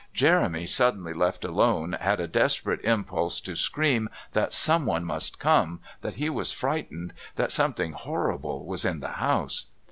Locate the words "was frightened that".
6.27-7.51